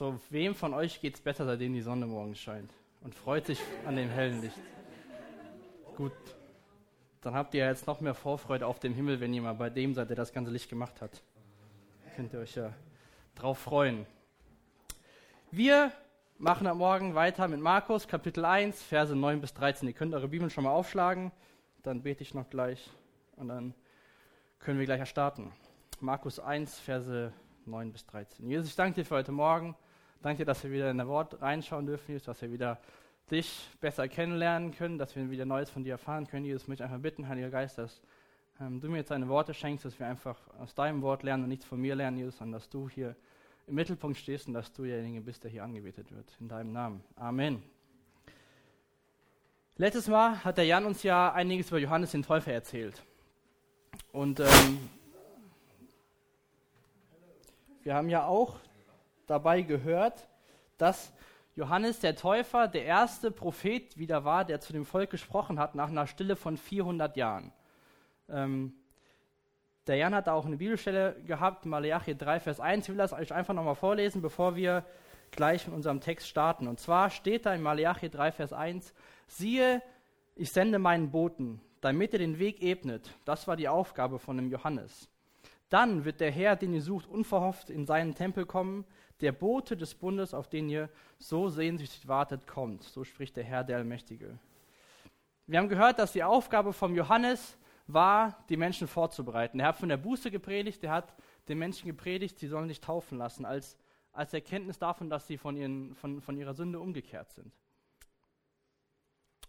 [0.00, 3.60] So, wem von euch geht es besser, seitdem die Sonne morgens scheint und freut sich
[3.84, 4.56] an dem hellen Licht?
[5.94, 6.14] Gut,
[7.20, 9.92] dann habt ihr jetzt noch mehr Vorfreude auf den Himmel, wenn ihr mal bei dem
[9.92, 11.22] seid, der das ganze Licht gemacht hat.
[12.16, 12.72] Könnt ihr euch ja
[13.34, 14.06] drauf freuen.
[15.50, 15.92] Wir
[16.38, 19.86] machen am Morgen weiter mit Markus, Kapitel 1, Verse 9 bis 13.
[19.86, 21.30] Ihr könnt eure Bibeln schon mal aufschlagen,
[21.82, 22.88] dann bete ich noch gleich
[23.36, 23.74] und dann
[24.60, 25.52] können wir gleich starten.
[26.00, 27.34] Markus 1, Verse
[27.66, 28.48] 9 bis 13.
[28.48, 29.76] Jesus, ich danke dir für heute Morgen.
[30.22, 32.78] Danke dass wir wieder in dein Wort reinschauen dürfen, Jesus, dass wir wieder
[33.30, 36.44] dich besser kennenlernen können, dass wir wieder Neues von dir erfahren können.
[36.44, 38.02] Jesus, möchte einfach bitten, Heiliger Geist, dass
[38.60, 41.48] ähm, du mir jetzt deine Worte schenkst, dass wir einfach aus deinem Wort lernen und
[41.48, 43.16] nichts von mir lernen, Jesus, sondern dass du hier
[43.66, 46.36] im Mittelpunkt stehst und dass du derjenige bist, der hier angebetet wird.
[46.38, 47.02] In deinem Namen.
[47.16, 47.62] Amen.
[49.76, 53.02] Letztes Mal hat der Jan uns ja einiges über Johannes den Täufer erzählt.
[54.12, 54.90] Und ähm,
[57.84, 58.58] wir haben ja auch
[59.30, 60.28] dabei gehört,
[60.76, 61.12] dass
[61.54, 65.88] Johannes der Täufer der erste Prophet wieder war, der zu dem Volk gesprochen hat nach
[65.88, 67.52] einer Stille von 400 Jahren.
[68.28, 68.72] Ähm,
[69.86, 72.84] der Jan hat da auch eine Bibelstelle gehabt, Malachi 3, Vers 1.
[72.84, 74.84] Ich will das euch einfach nochmal vorlesen, bevor wir
[75.30, 76.68] gleich mit unserem Text starten.
[76.68, 78.92] Und zwar steht da in Malachi 3, Vers 1,
[79.26, 79.82] siehe,
[80.36, 83.10] ich sende meinen Boten, damit er den Weg ebnet.
[83.24, 85.08] Das war die Aufgabe von dem Johannes.
[85.70, 88.84] Dann wird der Herr, den ihr sucht, unverhofft in seinen Tempel kommen.
[89.20, 92.82] Der Bote des Bundes, auf den ihr so sehnsüchtig wartet, kommt.
[92.84, 94.38] So spricht der Herr, der Allmächtige.
[95.46, 99.60] Wir haben gehört, dass die Aufgabe vom Johannes war, die Menschen vorzubereiten.
[99.60, 101.14] Er hat von der Buße gepredigt, er hat
[101.48, 103.76] den Menschen gepredigt, sie sollen sich taufen lassen, als,
[104.12, 107.52] als Erkenntnis davon, dass sie von, ihren, von, von ihrer Sünde umgekehrt sind.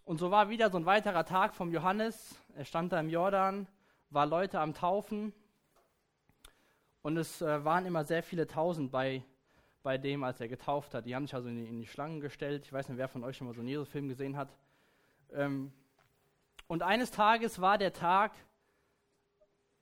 [0.04, 2.34] Und so war wieder so ein weiterer Tag vom Johannes.
[2.56, 3.68] Er stand da im Jordan,
[4.10, 5.32] war Leute am Taufen.
[7.02, 9.22] Und es äh, waren immer sehr viele Tausend bei,
[9.82, 11.06] bei dem, als er getauft hat.
[11.06, 12.64] Die haben sich also in die, in die Schlangen gestellt.
[12.64, 14.56] Ich weiß nicht, wer von euch schon mal so einen Jesus-Film gesehen hat.
[15.32, 15.72] Ähm,
[16.66, 18.32] und eines Tages war der Tag,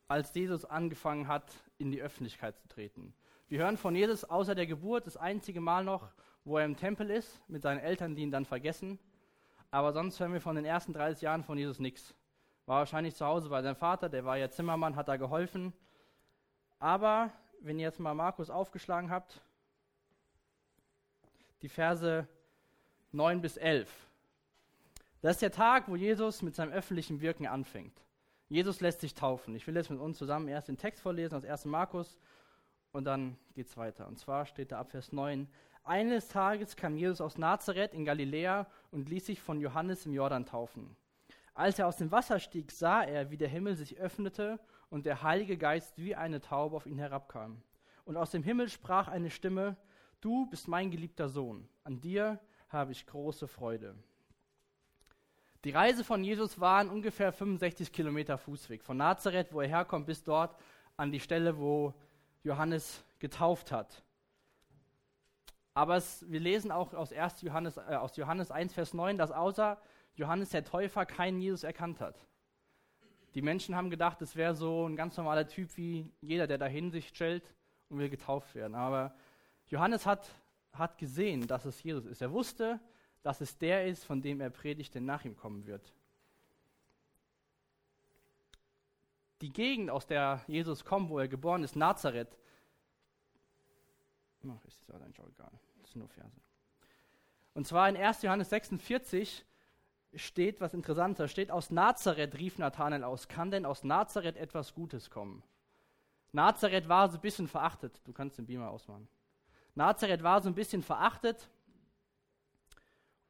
[0.08, 3.14] als Jesus angefangen hat, in die Öffentlichkeit zu treten.
[3.48, 6.10] Wir hören von Jesus außer der Geburt das einzige Mal noch,
[6.44, 8.98] wo er im Tempel ist, mit seinen Eltern, die ihn dann vergessen.
[9.70, 12.14] Aber sonst hören wir von den ersten 30 Jahren von Jesus nichts.
[12.66, 15.72] War wahrscheinlich zu Hause bei seinem Vater, der war ja Zimmermann, hat da geholfen.
[16.78, 19.42] Aber wenn ihr jetzt mal Markus aufgeschlagen habt,
[21.62, 22.26] die Verse
[23.12, 23.90] 9 bis 11.
[25.22, 28.00] Das ist der Tag, wo Jesus mit seinem öffentlichen Wirken anfängt.
[28.48, 29.54] Jesus lässt sich taufen.
[29.54, 31.66] Ich will jetzt mit uns zusammen erst den Text vorlesen aus 1.
[31.66, 32.18] Markus
[32.92, 34.08] und dann geht es weiter.
[34.08, 35.48] Und zwar steht da ab Vers 9.
[35.84, 40.46] Eines Tages kam Jesus aus Nazareth in Galiläa und ließ sich von Johannes im Jordan
[40.46, 40.96] taufen.
[41.54, 45.22] Als er aus dem Wasser stieg, sah er, wie der Himmel sich öffnete und der
[45.22, 47.62] Heilige Geist wie eine Taube auf ihn herabkam.
[48.04, 49.76] Und aus dem Himmel sprach eine Stimme,
[50.20, 52.38] Du bist mein geliebter Sohn, an dir
[52.68, 53.94] habe ich große Freude.
[55.64, 60.22] Die Reise von Jesus war ungefähr 65 Kilometer Fußweg, von Nazareth, wo er herkommt, bis
[60.22, 60.56] dort
[60.96, 61.94] an die Stelle, wo
[62.42, 64.02] Johannes getauft hat.
[65.72, 67.40] Aber es, wir lesen auch aus, 1.
[67.42, 69.80] Johannes, äh, aus Johannes 1, Vers 9, dass außer
[70.14, 72.26] Johannes der Täufer keinen Jesus erkannt hat.
[73.34, 76.90] Die Menschen haben gedacht, es wäre so ein ganz normaler Typ wie jeder, der dahin
[76.90, 77.54] sich stellt
[77.88, 78.74] und will getauft werden.
[78.74, 79.14] Aber
[79.70, 80.28] Johannes hat,
[80.72, 82.20] hat gesehen, dass es Jesus ist.
[82.20, 82.80] Er wusste,
[83.22, 85.92] dass es der ist, von dem er predigt, der nach ihm kommen wird.
[89.40, 92.36] Die Gegend, aus der Jesus kommt, wo er geboren ist, Nazareth,
[94.44, 96.40] oh, ist das eigentlich auch egal, das sind nur Verse.
[97.54, 98.22] Und zwar in 1.
[98.22, 99.44] Johannes 46
[100.14, 101.18] steht was Interessantes.
[101.18, 103.28] Da steht, aus Nazareth rief Nathanael aus.
[103.28, 105.42] Kann denn aus Nazareth etwas Gutes kommen?
[106.32, 108.00] Nazareth war so ein bisschen verachtet.
[108.04, 109.08] Du kannst den Beamer ausmachen.
[109.74, 111.48] Nazareth war so ein bisschen verachtet.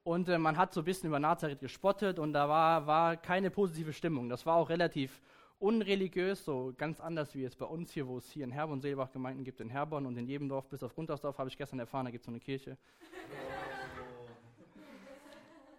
[0.03, 3.51] Und äh, man hat so ein bisschen über Nazareth gespottet und da war, war keine
[3.51, 4.29] positive Stimmung.
[4.29, 5.21] Das war auch relativ
[5.59, 9.13] unreligiös, so ganz anders wie es bei uns hier, wo es hier in Herborn Seelbach
[9.13, 12.07] Gemeinden gibt, in Herborn und in jedem Dorf bis auf Grundausdorf, habe ich gestern erfahren,
[12.07, 12.79] da gibt es so eine Kirche.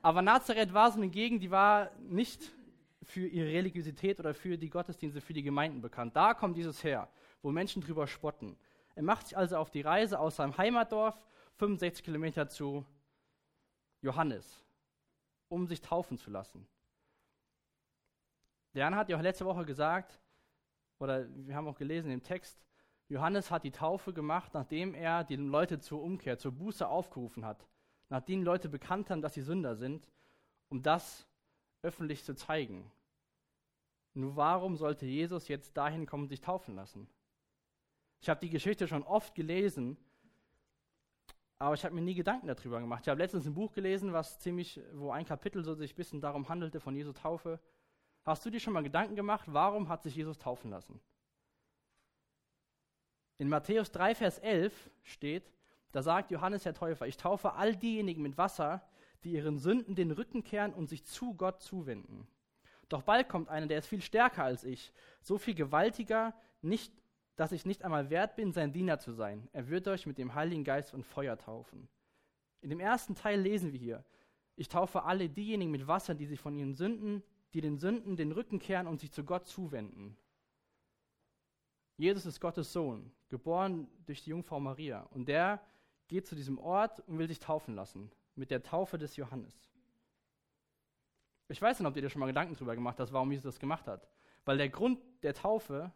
[0.03, 2.51] Aber Nazareth war so eine Gegend, die war nicht
[3.03, 6.15] für ihre Religiosität oder für die Gottesdienste, für die Gemeinden bekannt.
[6.15, 7.09] Da kommt dieses her,
[7.41, 8.56] wo Menschen drüber spotten.
[8.95, 11.25] Er macht sich also auf die Reise aus seinem Heimatdorf
[11.57, 12.85] 65 Kilometer zu
[14.01, 14.63] Johannes,
[15.47, 16.67] um sich taufen zu lassen.
[18.73, 20.19] Der Jan hat ja auch letzte Woche gesagt,
[20.99, 22.63] oder wir haben auch gelesen im Text,
[23.09, 27.67] Johannes hat die Taufe gemacht, nachdem er die Leute zur Umkehr, zur Buße aufgerufen hat
[28.11, 30.05] nachdem Leute bekannt haben, dass sie Sünder sind,
[30.69, 31.25] um das
[31.81, 32.91] öffentlich zu zeigen.
[34.13, 37.07] Nur warum sollte Jesus jetzt dahin kommen, sich taufen lassen?
[38.21, 39.97] Ich habe die Geschichte schon oft gelesen,
[41.57, 43.01] aber ich habe mir nie Gedanken darüber gemacht.
[43.03, 46.21] Ich habe letztens ein Buch gelesen, was ziemlich, wo ein Kapitel so sich ein bisschen
[46.21, 47.59] darum handelte von Jesu Taufe.
[48.23, 51.00] Hast du dir schon mal Gedanken gemacht, warum hat sich Jesus taufen lassen?
[53.38, 55.51] In Matthäus 3, Vers 11 steht,
[55.91, 58.88] da sagt Johannes der Täufer, ich taufe all diejenigen mit Wasser,
[59.24, 62.27] die ihren Sünden den Rücken kehren und sich zu Gott zuwenden.
[62.88, 67.00] Doch bald kommt einer, der ist viel stärker als ich, so viel gewaltiger, nicht
[67.41, 69.49] dass ich nicht einmal wert bin, sein Diener zu sein.
[69.51, 71.89] Er wird euch mit dem Heiligen Geist und Feuer taufen.
[72.61, 74.05] In dem ersten Teil lesen wir hier,
[74.55, 77.23] ich taufe alle diejenigen mit Wasser, die sich von ihren Sünden,
[77.55, 80.15] die den Sünden den Rücken kehren und sich zu Gott zuwenden.
[81.97, 85.01] Jesus ist Gottes Sohn, geboren durch die Jungfrau Maria.
[85.09, 85.63] Und der
[86.09, 89.71] geht zu diesem Ort und will sich taufen lassen, mit der Taufe des Johannes.
[91.47, 93.59] Ich weiß nicht, ob ihr dir schon mal Gedanken darüber gemacht habt, warum Jesus das
[93.59, 94.07] gemacht hat.
[94.45, 95.91] Weil der Grund der Taufe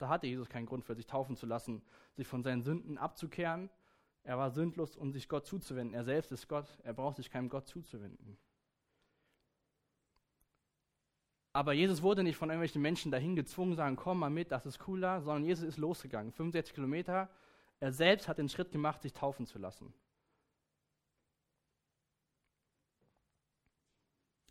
[0.00, 1.82] da hatte Jesus keinen Grund für sich taufen zu lassen,
[2.16, 3.70] sich von seinen Sünden abzukehren.
[4.22, 5.94] Er war sündlos, um sich Gott zuzuwenden.
[5.94, 6.66] Er selbst ist Gott.
[6.82, 8.38] Er braucht sich keinem Gott zuzuwenden.
[11.52, 14.78] Aber Jesus wurde nicht von irgendwelchen Menschen dahin gezwungen, sagen, komm mal mit, das ist
[14.78, 17.28] cooler, sondern Jesus ist losgegangen, 65 Kilometer.
[17.80, 19.92] Er selbst hat den Schritt gemacht, sich taufen zu lassen.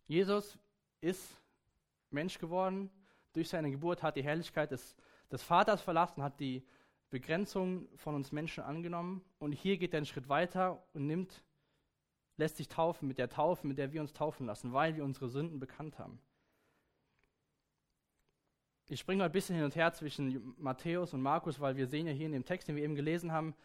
[0.08, 0.60] Jesus
[1.02, 1.42] ist
[2.12, 2.92] Mensch geworden.
[3.34, 4.96] Durch seine Geburt hat die Herrlichkeit des
[5.32, 6.64] des Vaters verlassen, hat die
[7.10, 11.44] Begrenzung von uns Menschen angenommen und hier geht er einen Schritt weiter und nimmt,
[12.38, 15.30] lässt sich taufen mit der Taufe, mit der wir uns taufen lassen, weil wir unsere
[15.30, 16.20] Sünden bekannt haben.
[18.88, 22.14] Ich springe ein bisschen hin und her zwischen Matthäus und Markus, weil wir sehen ja
[22.14, 23.56] hier in dem Text, den wir eben gelesen haben,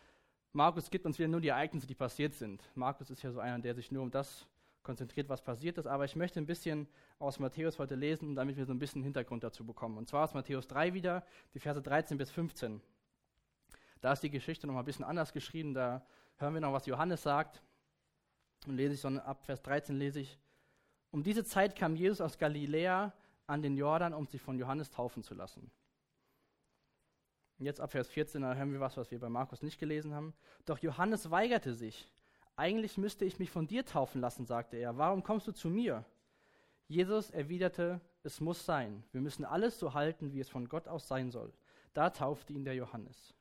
[0.57, 2.63] Markus gibt uns wieder nur die Ereignisse, die passiert sind.
[2.77, 4.47] Markus ist ja so einer, der sich nur um das
[4.85, 6.87] konzentriert, was passiert ist, aber ich möchte ein bisschen
[7.19, 9.99] aus Matthäus heute lesen, damit wir so ein bisschen Hintergrund dazu bekommen.
[9.99, 12.81] Und zwar aus Matthäus 3 wieder, die Verse 13 bis 15.
[14.01, 16.87] Da ist die Geschichte noch mal ein bisschen anders geschrieben, da hören wir noch, was
[16.87, 17.63] Johannes sagt.
[18.67, 20.39] Und lese ich so ab Vers 13 lese ich,
[21.11, 23.13] um diese Zeit kam Jesus aus Galiläa
[23.47, 25.71] an den Jordan, um sich von Johannes taufen zu lassen.
[27.59, 30.35] Jetzt ab Vers 14, da hören wir was, was wir bei Markus nicht gelesen haben.
[30.65, 32.11] Doch Johannes weigerte sich.
[32.57, 34.97] Eigentlich müsste ich mich von dir taufen lassen, sagte er.
[34.97, 36.05] Warum kommst du zu mir?
[36.87, 39.03] Jesus erwiderte, es muss sein.
[39.13, 41.53] Wir müssen alles so halten, wie es von Gott aus sein soll.
[41.93, 43.35] Da taufte ihn der Johannes.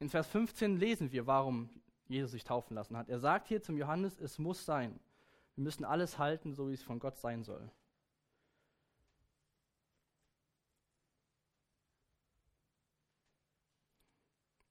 [0.00, 1.68] In Vers 15 lesen wir, warum
[2.06, 3.08] Jesus sich taufen lassen hat.
[3.08, 5.00] Er sagt hier zum Johannes, es muss sein.
[5.56, 7.70] Wir müssen alles halten, so wie es von Gott sein soll.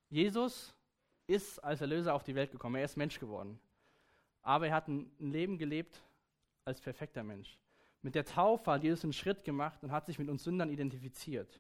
[0.10, 0.74] Jesus
[1.28, 2.76] ist als Erlöser auf die Welt gekommen.
[2.76, 3.60] Er ist Mensch geworden.
[4.42, 6.02] Aber er hat ein Leben gelebt
[6.66, 7.58] als perfekter Mensch.
[8.02, 11.60] Mit der Taufe hat Jesus einen Schritt gemacht und hat sich mit uns Sündern identifiziert.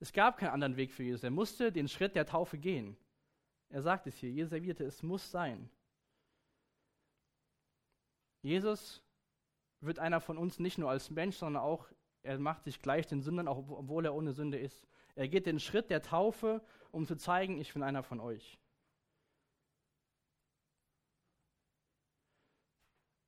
[0.00, 1.22] Es gab keinen anderen Weg für Jesus.
[1.22, 2.96] Er musste den Schritt der Taufe gehen.
[3.68, 5.70] Er sagt es hier, Jesus erwiderte, es muss sein.
[8.42, 9.02] Jesus
[9.80, 11.86] wird einer von uns nicht nur als Mensch, sondern auch,
[12.22, 14.84] er macht sich gleich den Sündern, auch obwohl er ohne Sünde ist.
[15.14, 16.62] Er geht den Schritt der Taufe
[16.92, 18.58] um zu zeigen, ich bin einer von euch.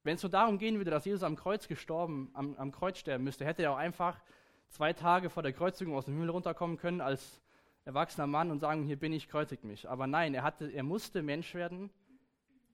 [0.03, 3.25] Wenn es nur darum gehen würde, dass Jesus am Kreuz gestorben, am, am Kreuz sterben
[3.25, 4.23] müsste, hätte er auch einfach
[4.69, 7.41] zwei Tage vor der Kreuzigung aus dem Himmel runterkommen können als
[7.87, 9.89] erwachsener Mann und sagen, hier bin ich, kreuzigt mich.
[9.89, 11.91] Aber nein, er, hatte, er musste Mensch werden,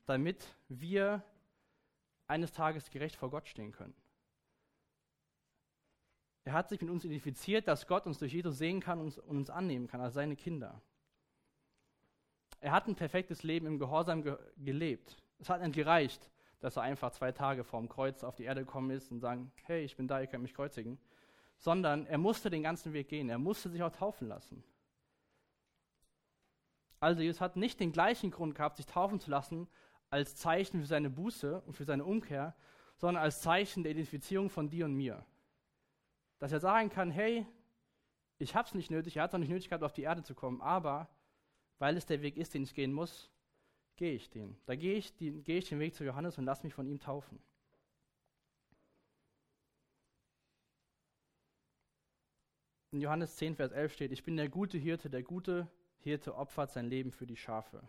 [0.07, 1.23] damit wir
[2.27, 3.95] eines Tages gerecht vor Gott stehen können.
[6.51, 9.51] Er hat sich mit uns identifiziert, dass Gott uns durch Jesus sehen kann und uns
[9.51, 10.83] annehmen kann als seine Kinder.
[12.59, 15.17] Er hat ein perfektes Leben im Gehorsam ge gelebt.
[15.39, 16.29] Es hat nicht gereicht,
[16.59, 19.85] dass er einfach zwei Tage vorm Kreuz auf die Erde gekommen ist und sagen, hey,
[19.85, 20.99] ich bin da, ihr könnt mich kreuzigen.
[21.57, 23.29] Sondern er musste den ganzen Weg gehen.
[23.29, 24.65] Er musste sich auch taufen lassen.
[26.99, 29.69] Also Jesus hat nicht den gleichen Grund gehabt, sich taufen zu lassen,
[30.11, 32.57] als Zeichen für seine Buße und für seine Umkehr,
[32.97, 35.25] sondern als Zeichen der Identifizierung von dir und mir.
[36.41, 37.47] Dass er sagen kann, hey,
[38.39, 40.23] ich habe es nicht nötig, er hat es auch nicht nötig gehabt, auf die Erde
[40.23, 41.09] zu kommen, aber
[41.79, 43.31] weil es der Weg ist, den ich gehen muss,
[43.97, 44.57] gehe ich den.
[44.67, 47.39] Da gehe ich, gehe ich den Weg zu Johannes und lass mich von ihm taufen.
[52.93, 55.69] In Johannes 10, Vers 11 steht, ich bin der gute Hirte, der gute
[55.99, 57.87] Hirte opfert sein Leben für die Schafe.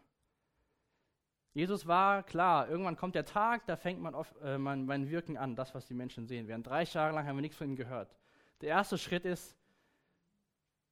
[1.53, 5.37] Jesus war klar, irgendwann kommt der Tag, da fängt man auf, äh, mein, mein Wirken
[5.37, 6.47] an, das, was die Menschen sehen.
[6.47, 8.15] Während drei Jahre lang haben wir nichts von ihm gehört.
[8.61, 9.55] Der erste Schritt ist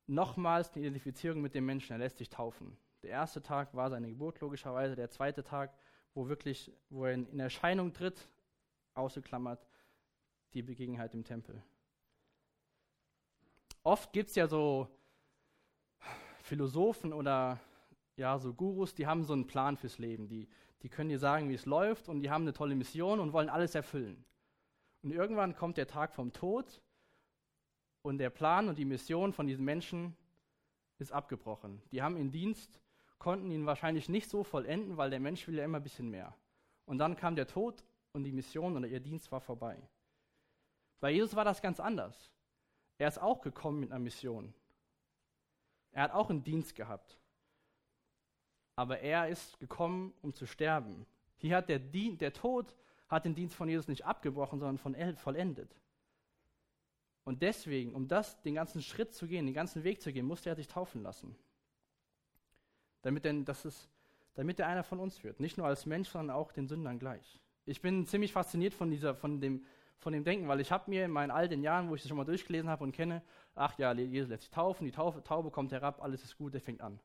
[0.08, 1.94] nochmals die Identifizierung mit dem Menschen.
[1.94, 2.76] Er lässt sich taufen.
[3.04, 4.96] Der erste Tag war seine Geburt logischerweise.
[4.96, 5.74] Der zweite Tag,
[6.16, 8.28] wo wirklich, wo er in Erscheinung tritt,
[8.96, 9.66] ausgeklammert
[10.54, 11.64] die Begebenheit im Tempel.
[13.84, 14.88] Oft gibt es ja so
[16.42, 17.60] Philosophen oder
[18.16, 20.28] ja, so Gurus, die haben so einen Plan fürs Leben.
[20.28, 20.50] Die,
[20.82, 23.50] die können dir sagen, wie es läuft und die haben eine tolle Mission und wollen
[23.50, 24.26] alles erfüllen.
[25.04, 26.82] Und irgendwann kommt der Tag vom Tod
[28.10, 30.16] und der Plan und die Mission von diesen Menschen
[30.98, 31.82] ist abgebrochen.
[31.92, 32.82] Die haben ihren Dienst,
[33.18, 36.36] konnten ihn wahrscheinlich nicht so vollenden, weil der Mensch will ja immer ein bisschen mehr.
[36.86, 39.78] Und dann kam der Tod und die Mission oder ihr Dienst war vorbei.
[41.00, 42.32] Bei Jesus war das ganz anders.
[42.98, 44.54] Er ist auch gekommen mit einer Mission.
[45.92, 47.20] Er hat auch einen Dienst gehabt
[48.80, 51.06] aber er ist gekommen, um zu sterben.
[51.36, 52.74] Hier hat der, Dien der Tod
[53.10, 55.76] hat den Dienst von Jesus nicht abgebrochen, sondern von vollendet.
[57.30, 60.50] Und deswegen, um das, den ganzen Schritt zu gehen, den ganzen Weg zu gehen, musste
[60.50, 61.36] er sich taufen lassen.
[63.04, 63.88] Damit, denn, das ist,
[64.34, 65.40] damit er einer von uns wird.
[65.40, 67.40] Nicht nur als Mensch, sondern auch den Sündern gleich.
[67.66, 69.64] Ich bin ziemlich fasziniert von, dieser, von, dem,
[70.00, 72.10] von dem Denken, weil ich habe mir in meinen all den Jahren, wo ich das
[72.10, 73.22] schon mal durchgelesen habe und kenne,
[73.54, 76.62] ach ja, Jesus lässt sich taufen, die Taufe, Taube kommt herab, alles ist gut, der
[76.62, 77.00] fängt an.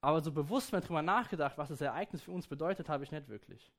[0.00, 3.28] Aber so bewusst mal drüber nachgedacht, was das Ereignis für uns bedeutet, habe ich nicht
[3.28, 3.70] wirklich.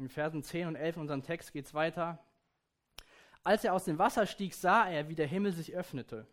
[0.00, 2.18] In Versen 10 und 11 in unserem Text geht es weiter.
[3.44, 6.26] Als er aus dem Wasser stieg, sah er, wie der Himmel sich öffnete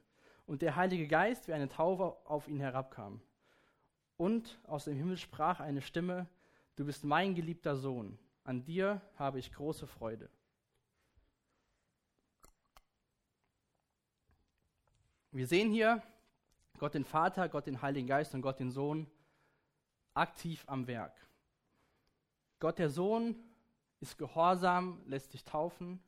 [0.45, 3.19] und der Heilige Geist wie eine Taube auf ihn herabkam.
[4.15, 6.27] Und aus dem Himmel sprach eine Stimme,
[6.77, 10.29] du bist mein geliebter Sohn, an dir habe ich große Freude.
[15.31, 16.01] Wir sehen hier
[16.79, 19.11] Gott den Vater, Gott den Heiligen Geist und Gott den Sohn
[20.13, 21.27] aktiv am Werk.
[22.59, 23.35] Gott der Sohn
[23.99, 26.01] ist gehorsam, lässt sich taufen.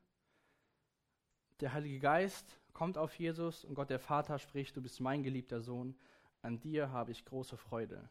[1.59, 5.61] Der Heilige Geist kommt auf Jesus und Gott der Vater spricht, du bist mein geliebter
[5.61, 5.97] Sohn,
[6.41, 8.09] an dir habe ich große Freude.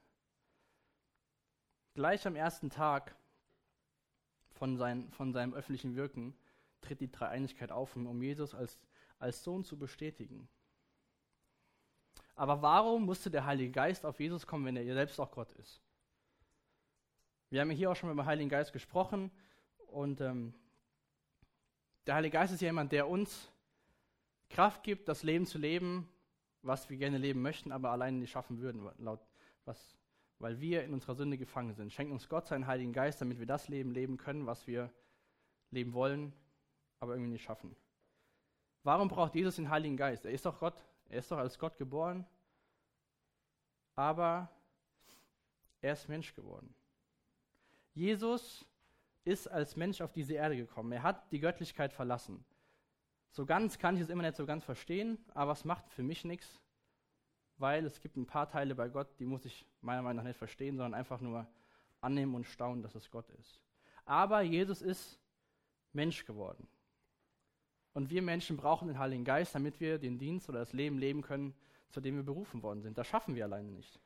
[1.94, 3.16] Gleich am ersten Tag
[4.52, 6.36] von, sein, von seinem öffentlichen Wirken
[6.80, 8.78] tritt die Dreieinigkeit auf, um Jesus als,
[9.18, 10.48] als Sohn zu bestätigen.
[12.34, 15.80] Aber warum musste der Heilige Geist auf Jesus kommen, wenn er selbst auch Gott ist?
[17.50, 19.30] Wir haben hier auch schon mit dem Heiligen Geist gesprochen
[19.90, 20.54] und ähm,
[22.06, 23.50] der Heilige Geist ist ja jemand, der uns
[24.50, 26.08] Kraft gibt, das Leben zu leben,
[26.62, 29.20] was wir gerne leben möchten, aber alleine nicht schaffen würden, laut
[29.64, 29.98] was,
[30.38, 31.92] weil wir in unserer Sünde gefangen sind.
[31.92, 34.90] Schenkt uns Gott seinen Heiligen Geist, damit wir das Leben leben können, was wir
[35.70, 36.32] leben wollen,
[37.00, 37.76] aber irgendwie nicht schaffen.
[38.82, 40.24] Warum braucht Jesus den Heiligen Geist?
[40.24, 42.26] Er ist doch Gott, er ist doch als Gott geboren,
[43.94, 44.50] aber
[45.80, 46.74] er ist Mensch geworden.
[47.92, 48.64] Jesus
[49.28, 50.90] ist als Mensch auf diese Erde gekommen.
[50.92, 52.44] Er hat die Göttlichkeit verlassen.
[53.30, 56.24] So ganz kann ich es immer nicht so ganz verstehen, aber es macht für mich
[56.24, 56.60] nichts,
[57.58, 60.38] weil es gibt ein paar Teile bei Gott, die muss ich meiner Meinung nach nicht
[60.38, 61.46] verstehen, sondern einfach nur
[62.00, 63.60] annehmen und staunen, dass es Gott ist.
[64.04, 65.20] Aber Jesus ist
[65.92, 66.66] Mensch geworden.
[67.92, 71.20] Und wir Menschen brauchen den Heiligen Geist, damit wir den Dienst oder das Leben leben
[71.20, 71.54] können,
[71.90, 72.96] zu dem wir berufen worden sind.
[72.96, 74.00] Das schaffen wir alleine nicht.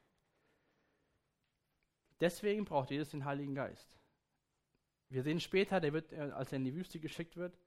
[2.20, 3.96] Deswegen braucht Jesus den Heiligen Geist.
[5.12, 7.58] Wir sehen später, der wird, äh, als er in die Wüste geschickt wird,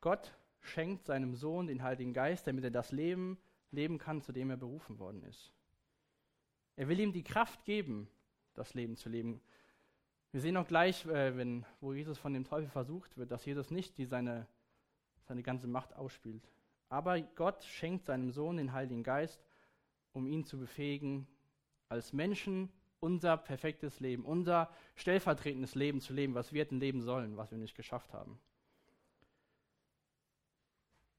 [0.00, 3.38] Gott schenkt seinem Sohn den Heiligen Geist, damit er das Leben
[3.70, 5.52] leben kann, zu dem er berufen worden ist.
[6.76, 8.08] Er will ihm die Kraft geben,
[8.54, 9.40] das Leben zu leben.
[10.32, 13.70] Wir sehen auch gleich, äh, wenn, wo Jesus von dem Teufel versucht wird, dass Jesus
[13.70, 14.46] nicht die seine
[15.26, 16.48] seine ganze Macht ausspielt.
[16.88, 19.44] Aber Gott schenkt seinem Sohn den Heiligen Geist,
[20.12, 21.26] um ihn zu befähigen,
[21.88, 22.70] als Menschen
[23.00, 27.58] unser perfektes Leben, unser stellvertretendes Leben zu leben, was wir hätten leben sollen, was wir
[27.58, 28.40] nicht geschafft haben.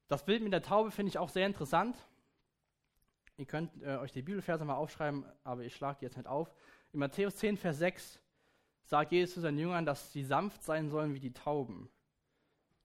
[0.08, 1.96] Das Bild mit der Taube finde ich auch sehr interessant.
[3.36, 6.52] Ihr könnt äh, euch die Bibelverse mal aufschreiben, aber ich schlage die jetzt nicht auf.
[6.92, 8.20] In Matthäus 10, Vers 6
[8.84, 11.90] sagt Jesus zu seinen Jüngern, dass sie sanft sein sollen wie die Tauben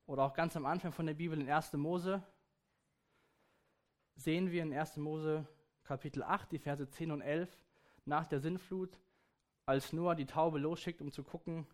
[0.06, 1.74] oder auch ganz am Anfang von der Bibel in 1.
[1.74, 2.22] Mose,
[4.16, 4.98] sehen wir in 1.
[4.98, 5.48] Mose
[5.84, 7.50] Kapitel 8, die Verse 10 und 11,
[8.06, 9.00] nach der Sintflut,
[9.66, 11.66] als Noah die Taube losschickt, um zu gucken,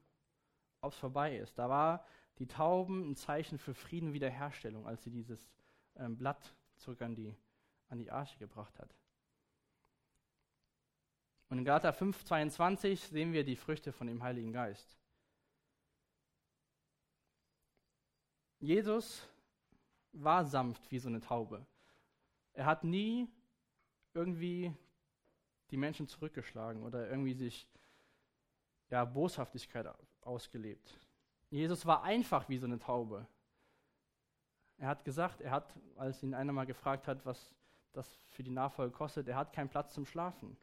[0.81, 1.57] ob es vorbei ist.
[1.57, 2.05] Da war
[2.37, 5.51] die Tauben ein Zeichen für Frieden und Wiederherstellung, als sie dieses
[5.95, 7.35] ähm, Blatt zurück an die,
[7.89, 8.95] an die Arche gebracht hat.
[11.49, 14.95] Und in Galater 5, 22 sehen wir die Früchte von dem Heiligen Geist.
[18.59, 19.27] Jesus
[20.11, 21.65] war sanft wie so eine Taube.
[22.53, 23.27] Er hat nie
[24.13, 24.73] irgendwie
[25.71, 27.67] die Menschen zurückgeschlagen oder irgendwie sich
[28.89, 29.87] ja, Boshaftigkeit
[30.21, 30.97] ausgelebt.
[31.49, 33.27] Jesus war einfach wie so eine Taube.
[34.77, 37.53] Er hat gesagt, er hat, als ihn einer mal gefragt hat, was
[37.91, 40.55] das für die Nachfolge kostet, er hat keinen Platz zum Schlafen.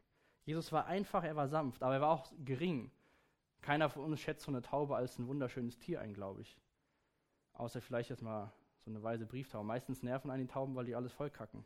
[0.45, 2.89] Jesus war einfach, er war sanft, aber er war auch gering.
[3.61, 6.57] Keiner von uns schätzt so eine Taube als ein wunderschönes Tier ein, glaube ich.
[7.53, 9.65] Außer vielleicht jetzt mal so eine weise Brieftaube.
[9.65, 11.65] Meistens nerven einen die Tauben, weil die alles vollkacken.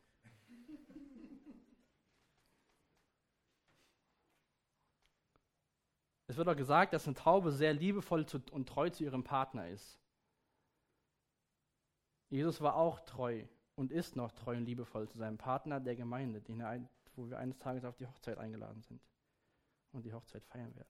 [6.32, 10.00] Es wird auch gesagt, dass eine Taube sehr liebevoll und treu zu ihrem Partner ist.
[12.30, 13.44] Jesus war auch treu
[13.76, 17.38] und ist noch treu und liebevoll zu seinem Partner der Gemeinde, den er, wo wir
[17.38, 19.02] eines Tages auf die Hochzeit eingeladen sind
[19.92, 20.88] und die Hochzeit feiern werden.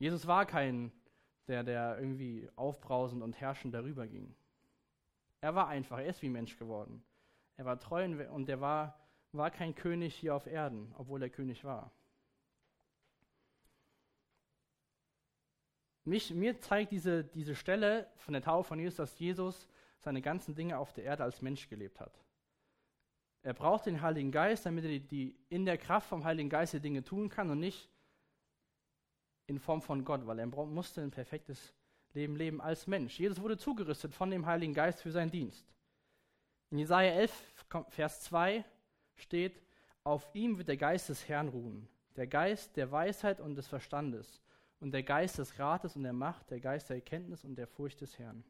[0.00, 0.90] Jesus war kein,
[1.46, 4.34] der, der irgendwie aufbrausend und herrschend darüber ging.
[5.40, 7.04] Er war einfach, er ist wie Mensch geworden.
[7.54, 8.98] Er war treu und er war,
[9.30, 11.92] war kein König hier auf Erden, obwohl er König war.
[16.06, 20.54] Mich, mir zeigt diese, diese Stelle von der Taufe von Jesus, dass Jesus seine ganzen
[20.54, 22.22] Dinge auf der Erde als Mensch gelebt hat.
[23.42, 26.74] Er braucht den Heiligen Geist, damit er die, die in der Kraft vom Heiligen Geist
[26.74, 27.90] die Dinge tun kann und nicht
[29.48, 31.74] in Form von Gott, weil er musste ein perfektes
[32.14, 33.18] Leben leben als Mensch.
[33.18, 35.66] Jesus wurde zugerüstet von dem Heiligen Geist für seinen Dienst.
[36.70, 38.64] In Jesaja 11, Vers 2
[39.16, 39.60] steht:
[40.04, 44.40] Auf ihm wird der Geist des Herrn ruhen, der Geist der Weisheit und des Verstandes,
[44.80, 48.00] und der Geist des Rates und der Macht, der Geist der Erkenntnis und der Furcht
[48.00, 48.44] des Herrn.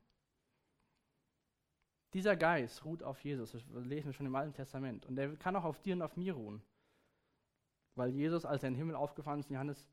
[2.12, 5.56] Dieser Geist ruht auf Jesus, das lesen wir schon im Alten Testament, und der kann
[5.56, 6.62] auch auf dir und auf mir ruhen.
[7.94, 9.88] Weil Jesus, als er in den Himmel aufgefahren ist, Johannes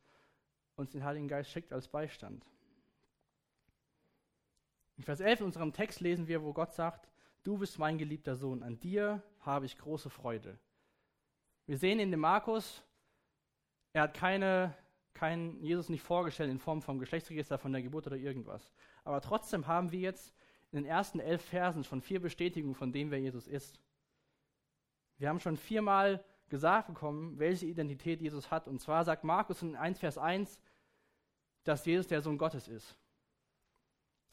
[0.75, 2.45] uns den Heiligen Geist schickt als Beistand.
[4.97, 7.09] In Vers 11 in unserem Text lesen wir, wo Gott sagt,
[7.43, 10.57] du bist mein geliebter Sohn, an dir habe ich große Freude.
[11.65, 12.83] Wir sehen in dem Markus,
[13.93, 14.75] er hat keine,
[15.13, 18.71] keinen Jesus nicht vorgestellt in Form vom Geschlechtsregister, von der Geburt oder irgendwas.
[19.03, 20.33] Aber trotzdem haben wir jetzt
[20.71, 23.79] in den ersten elf Versen schon vier Bestätigungen von dem, wer Jesus ist.
[25.17, 28.67] Wir haben schon viermal gesagt bekommen, welche Identität Jesus hat.
[28.67, 30.59] Und zwar sagt Markus in 1 Vers 1,
[31.63, 32.97] dass Jesus der Sohn Gottes ist.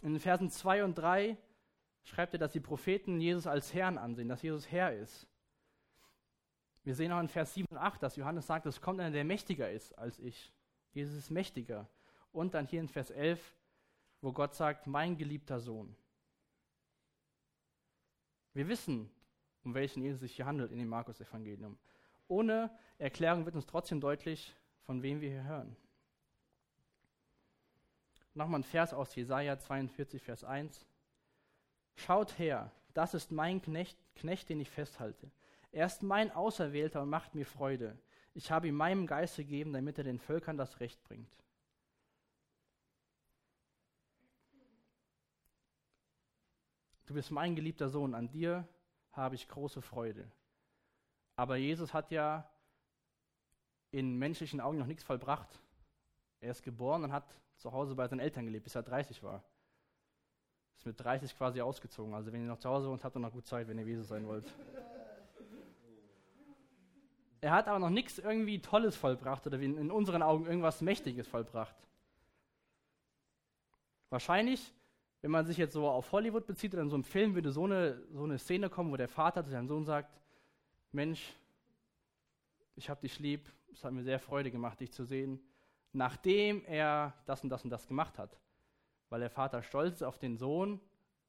[0.03, 1.37] In den Versen 2 und 3
[2.05, 5.27] schreibt er, dass die Propheten Jesus als Herrn ansehen, dass Jesus Herr ist.
[6.83, 9.25] Wir sehen auch in Vers 7 und 8, dass Johannes sagt, es kommt einer, der
[9.25, 10.53] mächtiger ist als ich.
[10.93, 11.89] Jesus ist mächtiger.
[12.33, 13.57] Und dann hier in Vers 11,
[14.21, 15.97] wo Gott sagt, mein geliebter Sohn.
[18.53, 19.11] Wir wissen,
[19.65, 21.79] um welchen Jesus sich hier handelt in dem Markus-Evangelium.
[22.29, 25.77] Ohne Erklärung wird uns trotzdem deutlich, von wem wir hier hören.
[28.35, 30.87] Nochmal ein Vers aus Jesaja 42, Vers 1.
[31.97, 35.31] Schaut her, das ist mein Knecht, Knecht, den ich festhalte.
[35.73, 37.99] Er ist mein Auserwählter und macht mir Freude.
[38.35, 41.37] Ich habe ihm meinem Geist gegeben, damit er den Völkern das Recht bringt.
[47.07, 48.69] Du bist mein geliebter Sohn, an dir
[49.11, 50.31] habe ich große Freude.
[51.35, 52.49] Aber Jesus hat ja
[53.91, 55.61] in menschlichen Augen noch nichts vollbracht.
[56.41, 59.43] Er ist geboren und hat zu Hause bei seinen Eltern gelebt, bis er 30 war.
[60.77, 62.15] Ist mit 30 quasi ausgezogen.
[62.15, 64.09] Also wenn ihr noch zu Hause wohnt, habt ihr noch gut Zeit, wenn ihr Jesus
[64.09, 64.47] sein wollt.
[67.41, 71.75] Er hat aber noch nichts irgendwie Tolles vollbracht oder in unseren Augen irgendwas Mächtiges vollbracht.
[74.11, 74.75] Wahrscheinlich,
[75.23, 77.65] wenn man sich jetzt so auf Hollywood bezieht oder in so einem Film, würde so
[77.65, 80.21] eine, so eine Szene kommen, wo der Vater zu seinem Sohn sagt,
[80.93, 81.35] Mensch,
[82.77, 85.41] ich habe dich lieb, es hat mir sehr Freude gemacht, dich zu sehen,
[85.93, 88.37] nachdem er das und das und das gemacht hat.
[89.09, 90.81] Weil der Vater stolz ist auf den Sohn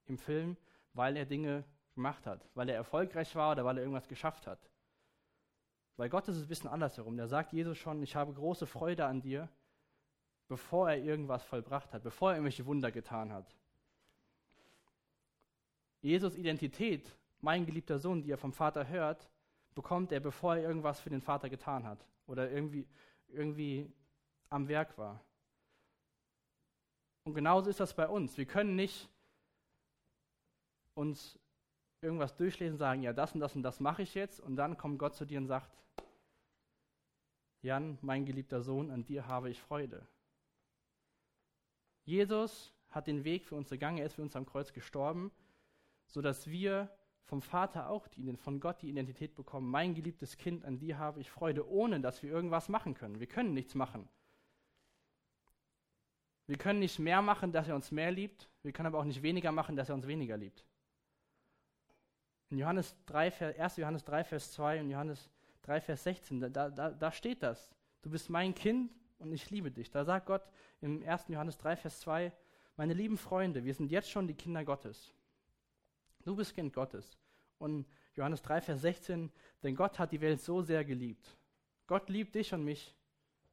[0.07, 0.57] im Film,
[0.93, 4.70] weil er Dinge gemacht hat, weil er erfolgreich war oder weil er irgendwas geschafft hat.
[6.01, 7.15] Bei Gott ist es ein bisschen andersherum.
[7.15, 9.47] Da sagt Jesus schon, ich habe große Freude an dir,
[10.47, 13.55] bevor er irgendwas vollbracht hat, bevor er irgendwelche Wunder getan hat.
[16.01, 19.29] Jesus Identität, mein geliebter Sohn, die er vom Vater hört,
[19.75, 22.87] bekommt er, bevor er irgendwas für den Vater getan hat oder irgendwie,
[23.27, 23.93] irgendwie
[24.49, 25.23] am Werk war.
[27.25, 28.39] Und genauso ist das bei uns.
[28.39, 29.07] Wir können nicht
[30.95, 31.37] uns
[32.01, 34.99] irgendwas durchlesen, sagen, ja, das und das und das mache ich jetzt, und dann kommt
[34.99, 35.71] Gott zu dir und sagt,
[37.61, 40.07] Jan, mein geliebter Sohn, an dir habe ich Freude.
[42.03, 45.31] Jesus hat den Weg für uns gegangen, er ist für uns am Kreuz gestorben,
[46.07, 46.89] sodass wir
[47.23, 49.69] vom Vater auch die, von Gott die Identität bekommen.
[49.69, 53.19] Mein geliebtes Kind, an dir habe ich Freude, ohne dass wir irgendwas machen können.
[53.19, 54.09] Wir können nichts machen.
[56.47, 58.49] Wir können nicht mehr machen, dass er uns mehr liebt.
[58.63, 60.65] Wir können aber auch nicht weniger machen, dass er uns weniger liebt.
[62.51, 63.77] In Johannes 3, 1.
[63.77, 65.29] Johannes 3, Vers 2 und Johannes
[65.63, 67.69] 3, Vers 16, da, da, da steht das.
[68.01, 69.89] Du bist mein Kind und ich liebe dich.
[69.89, 70.43] Da sagt Gott
[70.81, 71.29] im 1.
[71.29, 72.31] Johannes 3, Vers 2,
[72.75, 75.13] meine lieben Freunde, wir sind jetzt schon die Kinder Gottes.
[76.25, 77.17] Du bist Kind Gottes.
[77.57, 77.85] Und
[78.15, 79.31] Johannes 3, Vers 16,
[79.63, 81.37] denn Gott hat die Welt so sehr geliebt.
[81.87, 82.93] Gott liebt dich und mich,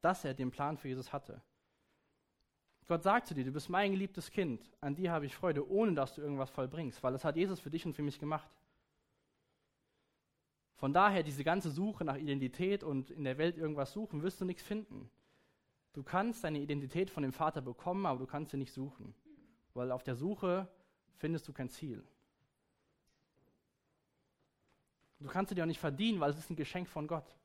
[0.01, 1.41] dass er den Plan für Jesus hatte.
[2.89, 5.95] Gott sagt zu dir, du bist mein geliebtes Kind, an dir habe ich Freude, ohne
[5.95, 8.51] dass du irgendwas vollbringst, weil das hat Jesus für dich und für mich gemacht.
[10.79, 14.45] Von daher, diese ganze Suche nach Identität und in der Welt irgendwas suchen, wirst du
[14.45, 15.11] nichts finden.
[15.93, 19.13] Du kannst deine Identität von dem Vater bekommen, aber du kannst sie nicht suchen.
[19.75, 20.69] Weil auf der Suche
[21.17, 22.07] findest du kein Ziel.
[25.19, 27.37] Du kannst sie dir auch nicht verdienen, weil es ist ein Geschenk von Gott.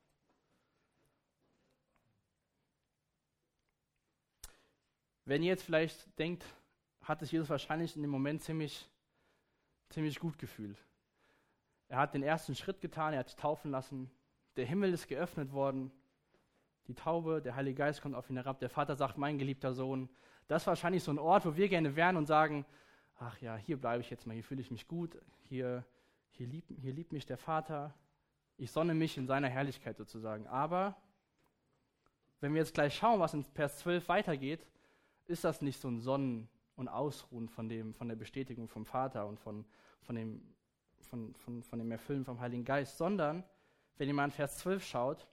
[5.24, 6.44] Wenn ihr jetzt vielleicht denkt,
[7.02, 8.88] hat es Jesus wahrscheinlich in dem Moment ziemlich,
[9.88, 10.78] ziemlich gut gefühlt.
[11.94, 14.10] Er hat den ersten Schritt getan, er hat sich taufen lassen,
[14.56, 15.92] der Himmel ist geöffnet worden,
[16.88, 20.08] die Taube, der Heilige Geist kommt auf ihn herab, der Vater sagt, mein geliebter Sohn.
[20.48, 22.66] Das ist wahrscheinlich so ein Ort, wo wir gerne wären und sagen,
[23.20, 25.84] ach ja, hier bleibe ich jetzt mal, hier fühle ich mich gut, hier,
[26.30, 27.94] hier, liebt, hier liebt mich der Vater,
[28.56, 30.48] ich sonne mich in seiner Herrlichkeit sozusagen.
[30.48, 30.96] Aber
[32.40, 34.66] wenn wir jetzt gleich schauen, was in Vers 12 weitergeht,
[35.26, 39.28] ist das nicht so ein Sonnen und Ausruhen von, dem, von der Bestätigung vom Vater
[39.28, 39.64] und von,
[40.02, 40.42] von, dem,
[41.06, 43.44] von, von, von dem Erfüllen vom Heiligen Geist, sondern
[43.96, 45.26] wenn ihr mal in Vers 12 schaut,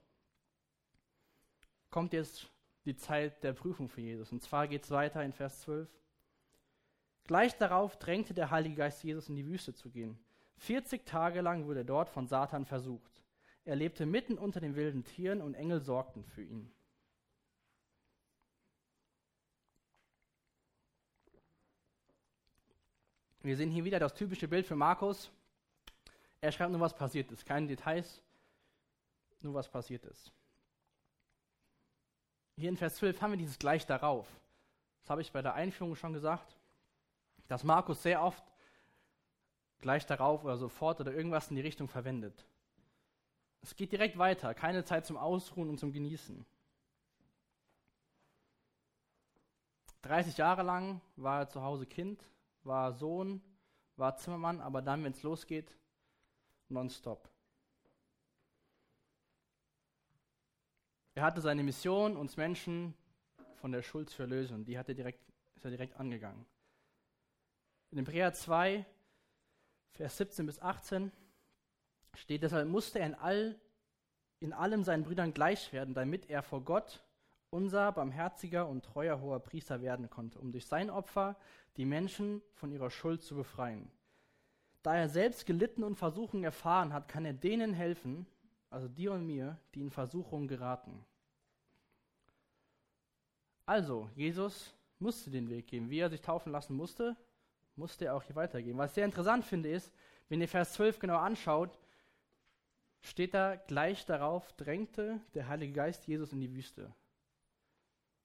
[1.90, 2.48] kommt jetzt
[2.84, 4.32] die Zeit der Prüfung für Jesus.
[4.32, 5.88] Und zwar geht es weiter in Vers 12.
[7.24, 10.18] Gleich darauf drängte der Heilige Geist Jesus in die Wüste zu gehen.
[10.58, 13.22] 40 Tage lang wurde er dort von Satan versucht.
[13.64, 16.72] Er lebte mitten unter den wilden Tieren und Engel sorgten für ihn.
[23.42, 25.32] Wir sehen hier wieder das typische Bild für Markus.
[26.42, 27.46] Er schreibt nur, was passiert ist.
[27.46, 28.20] Keine Details,
[29.42, 30.32] nur was passiert ist.
[32.56, 34.26] Hier in Vers 12 haben wir dieses gleich darauf.
[35.00, 36.58] Das habe ich bei der Einführung schon gesagt,
[37.46, 38.42] dass Markus sehr oft
[39.78, 42.44] gleich darauf oder sofort oder irgendwas in die Richtung verwendet.
[43.62, 46.44] Es geht direkt weiter, keine Zeit zum Ausruhen und zum Genießen.
[50.02, 52.28] 30 Jahre lang war er zu Hause Kind,
[52.64, 53.40] war Sohn,
[53.94, 55.76] war Zimmermann, aber dann, wenn es losgeht,
[56.72, 57.28] nonstop.
[61.14, 62.94] Er hatte seine Mission, uns Menschen
[63.56, 64.64] von der Schuld zu erlösen.
[64.64, 65.22] Die hat er direkt,
[65.54, 66.46] ist er direkt angegangen.
[67.90, 68.86] In Hebräer 2,
[69.90, 71.12] Vers 17 bis 18
[72.14, 73.60] steht, deshalb musste er in, all,
[74.40, 77.04] in allem seinen Brüdern gleich werden, damit er vor Gott
[77.50, 81.36] unser barmherziger und treuer hoher Priester werden konnte, um durch sein Opfer
[81.76, 83.90] die Menschen von ihrer Schuld zu befreien.
[84.82, 88.26] Da er selbst gelitten und Versuchungen erfahren hat, kann er denen helfen,
[88.70, 91.04] also dir und mir, die in Versuchungen geraten.
[93.66, 95.88] Also, Jesus musste den Weg gehen.
[95.90, 97.16] Wie er sich taufen lassen musste,
[97.76, 98.76] musste er auch hier weitergehen.
[98.78, 99.92] Was ich sehr interessant finde, ist,
[100.28, 101.78] wenn ihr Vers 12 genau anschaut,
[103.02, 106.92] steht da gleich darauf, drängte der Heilige Geist Jesus in die Wüste.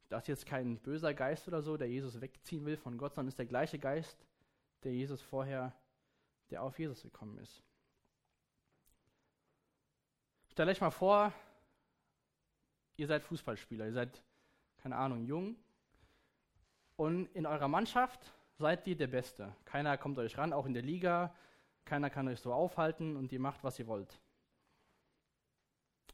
[0.10, 3.30] Das ist jetzt kein böser Geist oder so, der Jesus wegziehen will von Gott, sondern
[3.30, 4.26] ist der gleiche Geist,
[4.84, 5.74] der Jesus vorher,
[6.50, 7.64] der auf Jesus gekommen ist.
[10.52, 11.34] Stellt euch mal vor,
[12.96, 14.24] ihr seid Fußballspieler, ihr seid,
[14.78, 15.56] keine Ahnung, jung
[16.96, 19.56] und in eurer Mannschaft seid ihr der Beste.
[19.66, 21.34] Keiner kommt euch ran, auch in der Liga,
[21.86, 24.20] keiner kann euch so aufhalten und ihr macht, was ihr wollt.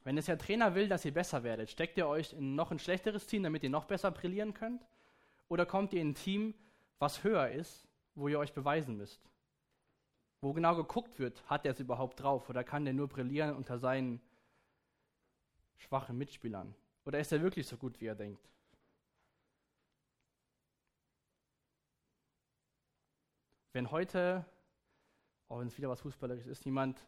[0.03, 2.79] Wenn es der Trainer will, dass ihr besser werdet, steckt ihr euch in noch ein
[2.79, 4.85] schlechteres Team, damit ihr noch besser brillieren könnt?
[5.47, 6.53] Oder kommt ihr in ein Team,
[6.99, 9.21] was höher ist, wo ihr euch beweisen müsst?
[10.43, 13.79] Wo genau geguckt wird, hat er es überhaupt drauf oder kann der nur brillieren unter
[13.79, 14.19] seinen
[15.77, 16.75] schwachen Mitspielern?
[17.06, 18.45] Oder ist er wirklich so gut, wie er denkt?
[23.71, 24.45] Wenn heute,
[25.47, 26.99] auch wenn es wieder was Fußballerisches ist, jemand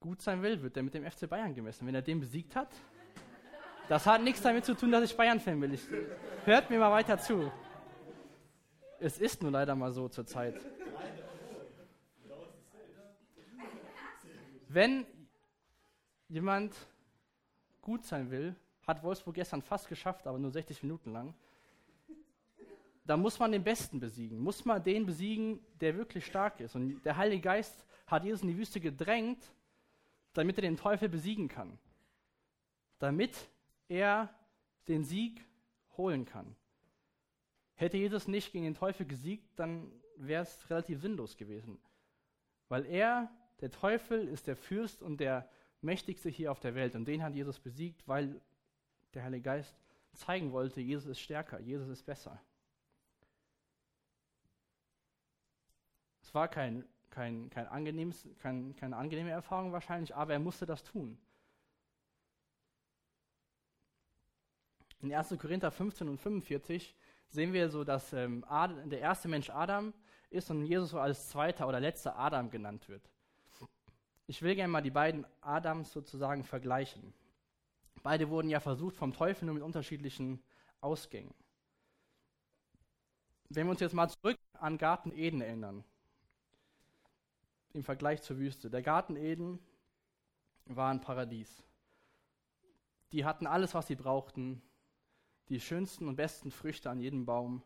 [0.00, 1.86] gut sein will, wird er mit dem FC Bayern gemessen.
[1.86, 2.68] Wenn er den besiegt hat,
[3.88, 5.72] das hat nichts damit zu tun, dass ich Bayern-Fan bin.
[5.72, 5.88] Ich,
[6.44, 7.50] hört mir mal weiter zu.
[9.00, 10.60] Es ist nur leider mal so zur Zeit.
[14.68, 15.06] Wenn
[16.28, 16.74] jemand
[17.80, 18.54] gut sein will,
[18.86, 21.34] hat Wolfsburg gestern fast geschafft, aber nur 60 Minuten lang,
[23.04, 26.74] da muss man den Besten besiegen, muss man den besiegen, der wirklich stark ist.
[26.74, 29.38] Und der Heilige Geist hat Jesus in die Wüste gedrängt,
[30.32, 31.78] damit er den Teufel besiegen kann.
[32.98, 33.48] Damit
[33.88, 34.34] er
[34.88, 35.44] den Sieg
[35.96, 36.56] holen kann.
[37.74, 41.78] Hätte Jesus nicht gegen den Teufel gesiegt, dann wäre es relativ sinnlos gewesen.
[42.68, 45.48] Weil er, der Teufel, ist der Fürst und der
[45.80, 46.94] Mächtigste hier auf der Welt.
[46.94, 48.40] Und den hat Jesus besiegt, weil
[49.14, 49.74] der Heilige Geist
[50.12, 52.40] zeigen wollte, Jesus ist stärker, Jesus ist besser.
[56.22, 56.84] Es war kein
[57.16, 61.18] kein, kein angenehmes, kein, keine angenehme Erfahrung wahrscheinlich, aber er musste das tun.
[65.00, 65.34] In 1.
[65.38, 66.94] Korinther 15 und 45
[67.28, 69.94] sehen wir so, dass ähm, Adam, der erste Mensch Adam
[70.28, 73.10] ist und Jesus so als zweiter oder letzter Adam genannt wird.
[74.26, 77.14] Ich will gerne mal die beiden Adams sozusagen vergleichen.
[78.02, 80.42] Beide wurden ja versucht vom Teufel nur mit unterschiedlichen
[80.80, 81.34] Ausgängen.
[83.48, 85.84] Wenn wir uns jetzt mal zurück an Garten Eden erinnern,
[87.76, 88.70] im Vergleich zur Wüste.
[88.70, 89.60] Der Garten Eden
[90.64, 91.62] war ein Paradies.
[93.12, 94.62] Die hatten alles, was sie brauchten,
[95.48, 97.62] die schönsten und besten Früchte an jedem Baum.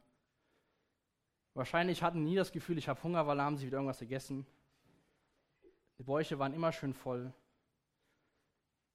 [1.54, 4.46] Wahrscheinlich hatten nie das Gefühl, ich habe Hunger, weil haben sie wieder irgendwas gegessen.
[6.00, 7.30] Die Bäuche waren immer schön voll.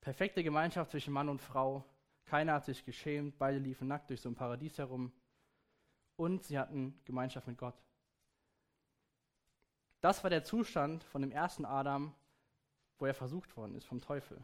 [0.02, 1.86] Perfekte Gemeinschaft zwischen Mann und Frau.
[2.26, 5.12] Keiner hat sich geschämt, beide liefen nackt durch so ein Paradies herum.
[6.16, 7.76] Und sie hatten Gemeinschaft mit Gott.
[10.02, 12.12] Das war der Zustand von dem ersten Adam,
[12.98, 14.44] wo er versucht worden ist vom Teufel.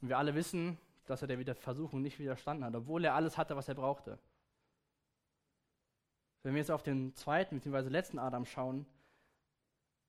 [0.00, 3.56] Und wir alle wissen, dass er der Versuchung nicht widerstanden hat, obwohl er alles hatte,
[3.56, 4.16] was er brauchte.
[6.44, 7.88] Wenn wir jetzt auf den zweiten bzw.
[7.88, 8.86] letzten Adam schauen,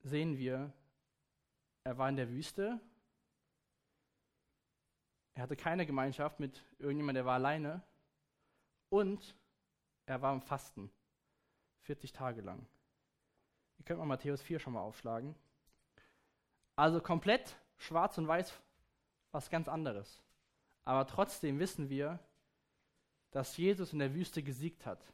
[0.03, 0.71] sehen wir,
[1.83, 2.79] er war in der Wüste,
[5.35, 7.81] er hatte keine Gemeinschaft mit irgendjemandem, der war alleine
[8.89, 9.35] und
[10.05, 10.91] er war im Fasten,
[11.81, 12.65] 40 Tage lang.
[13.79, 15.35] Ihr könnt mal Matthäus 4 schon mal aufschlagen.
[16.75, 18.53] Also komplett schwarz und weiß,
[19.31, 20.21] was ganz anderes.
[20.85, 22.19] Aber trotzdem wissen wir,
[23.31, 25.13] dass Jesus in der Wüste gesiegt hat.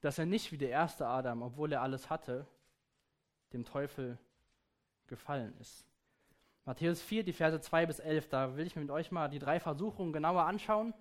[0.00, 2.46] Dass er nicht wie der erste Adam, obwohl er alles hatte,
[3.52, 4.18] dem Teufel
[5.06, 5.86] gefallen ist.
[6.64, 9.58] Matthäus 4, die Verse 2 bis 11, da will ich mit euch mal die drei
[9.58, 10.92] Versuchungen genauer anschauen,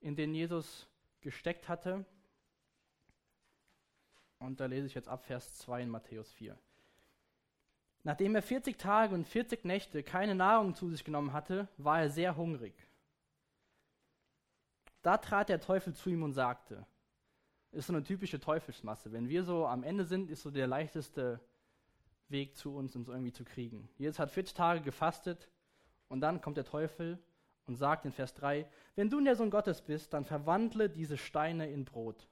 [0.00, 0.88] in denen Jesus
[1.20, 2.06] gesteckt hatte.
[4.38, 6.58] Und da lese ich jetzt ab Vers 2 in Matthäus 4.
[8.02, 12.08] Nachdem er 40 Tage und 40 Nächte keine Nahrung zu sich genommen hatte, war er
[12.08, 12.72] sehr hungrig.
[15.02, 16.86] Da trat der Teufel zu ihm und sagte,
[17.72, 19.12] ist so eine typische Teufelsmasse.
[19.12, 21.40] Wenn wir so am Ende sind, ist so der leichteste
[22.30, 23.88] Weg zu uns, uns irgendwie zu kriegen.
[23.98, 25.48] Jesus hat 40 Tage gefastet
[26.08, 27.18] und dann kommt der Teufel
[27.66, 31.70] und sagt in Vers 3, wenn du der Sohn Gottes bist, dann verwandle diese Steine
[31.70, 32.28] in Brot.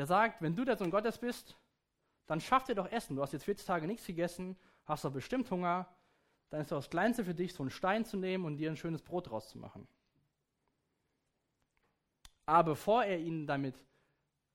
[0.00, 1.58] der sagt, wenn du der Sohn Gottes bist,
[2.26, 3.16] dann schaff dir doch Essen.
[3.16, 5.94] Du hast jetzt 40 Tage nichts gegessen, hast doch bestimmt Hunger.
[6.48, 8.78] Dann ist doch das Kleinste für dich, so einen Stein zu nehmen und dir ein
[8.78, 9.86] schönes Brot draus zu machen.
[12.46, 13.76] Aber bevor er ihnen damit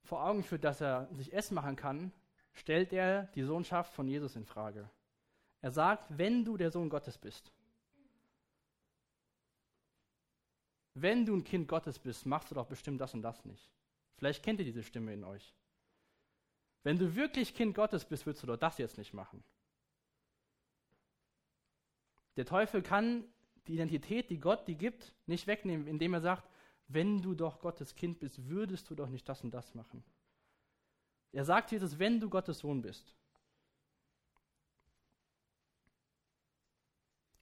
[0.05, 2.11] vor Augen führt, dass er sich Essen machen kann,
[2.53, 4.89] stellt er die Sohnschaft von Jesus in Frage.
[5.61, 7.51] Er sagt, wenn du der Sohn Gottes bist,
[10.93, 13.69] wenn du ein Kind Gottes bist, machst du doch bestimmt das und das nicht.
[14.17, 15.53] Vielleicht kennt ihr diese Stimme in euch.
[16.83, 19.43] Wenn du wirklich Kind Gottes bist, würdest du doch das jetzt nicht machen.
[22.37, 23.25] Der Teufel kann
[23.67, 26.47] die Identität, die Gott die gibt, nicht wegnehmen, indem er sagt,
[26.87, 30.03] wenn du doch Gottes Kind bist, würdest du doch nicht das und das machen.
[31.31, 33.13] Er sagt Jesus, wenn du Gottes Sohn bist.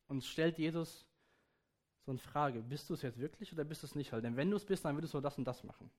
[0.08, 1.06] Und stellt Jesus
[2.06, 4.12] so eine Frage, bist du es jetzt wirklich oder bist du es nicht?
[4.12, 5.89] Denn wenn du es bist, dann würdest du das und das machen.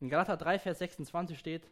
[0.00, 1.70] In Galater 3, Vers 26 steht,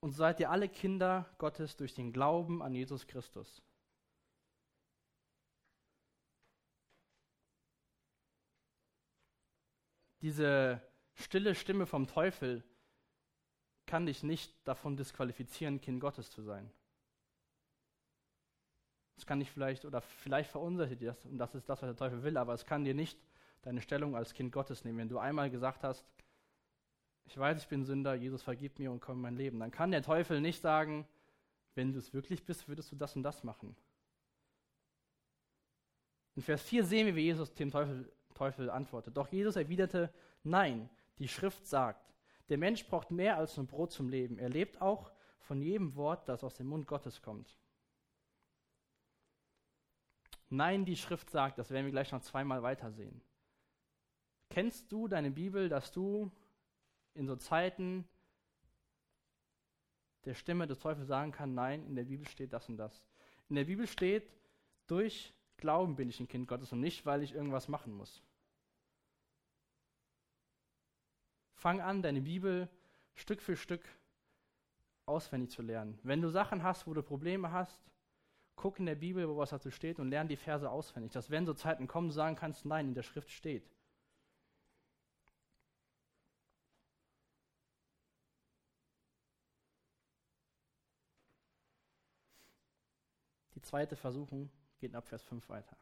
[0.00, 3.62] und seid ihr alle Kinder Gottes durch den Glauben an Jesus Christus.
[10.24, 10.80] Diese
[11.12, 12.64] stille Stimme vom Teufel
[13.84, 16.72] kann dich nicht davon disqualifizieren, Kind Gottes zu sein.
[19.16, 21.96] Das kann dich vielleicht, oder vielleicht verunsichert dir das, und das ist das, was der
[21.96, 23.18] Teufel will, aber es kann dir nicht
[23.60, 24.96] deine Stellung als Kind Gottes nehmen.
[24.96, 26.06] Wenn du einmal gesagt hast,
[27.26, 29.60] ich weiß, ich bin Sünder, Jesus vergib mir und komm in mein Leben.
[29.60, 31.06] Dann kann der Teufel nicht sagen,
[31.74, 33.76] wenn du es wirklich bist, würdest du das und das machen.
[36.34, 39.16] In Vers 4 sehen wir, wie Jesus dem Teufel, Teufel antwortet.
[39.16, 42.14] Doch Jesus erwiderte, nein, die Schrift sagt,
[42.48, 44.38] der Mensch braucht mehr als nur Brot zum Leben.
[44.38, 47.58] Er lebt auch von jedem Wort, das aus dem Mund Gottes kommt.
[50.50, 53.22] Nein, die Schrift sagt, das werden wir gleich noch zweimal weitersehen.
[54.50, 56.30] Kennst du deine Bibel, dass du
[57.14, 58.06] in so Zeiten
[60.24, 63.04] der Stimme des Teufels sagen kann, nein, in der Bibel steht das und das.
[63.48, 64.30] In der Bibel steht,
[64.86, 68.22] durch Glauben bin ich ein Kind Gottes und nicht, weil ich irgendwas machen muss.
[71.54, 72.68] Fang an, deine Bibel
[73.14, 73.80] Stück für Stück
[75.06, 75.98] auswendig zu lernen.
[76.02, 77.80] Wenn du Sachen hast, wo du Probleme hast,
[78.56, 81.12] guck in der Bibel, wo was dazu steht und lerne die Verse auswendig.
[81.12, 83.66] Dass wenn so Zeiten kommen, du sagen kannst, nein, in der Schrift steht.
[93.62, 94.50] zweite Versuchung
[94.84, 95.78] geht ab Vers 5 weiter.